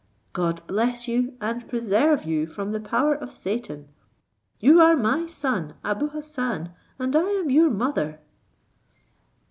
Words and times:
God 0.33 0.65
bless 0.65 1.07
you, 1.07 1.37
and 1.39 1.69
preserve 1.69 2.23
you 2.25 2.47
from 2.47 2.71
the 2.71 2.79
power 2.79 3.13
of 3.13 3.29
Satan. 3.31 3.87
You 4.59 4.81
are 4.81 4.95
my 4.97 5.27
son 5.27 5.75
Abou 5.83 6.07
Hassan, 6.07 6.73
and 6.97 7.15
I 7.15 7.21
am 7.33 7.51
your 7.51 7.69
mother." 7.69 8.19